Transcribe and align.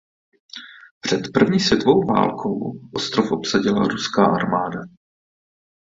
Před 1.01 1.21
první 1.33 1.59
světovou 1.59 2.05
válkou 2.07 2.79
ostrov 2.93 3.31
obsadila 3.31 3.83
ruská 3.83 4.25
armáda. 4.25 4.79